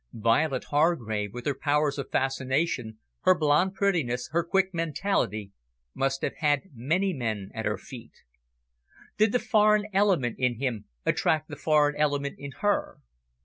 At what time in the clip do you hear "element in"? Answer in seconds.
9.93-10.57, 11.95-12.49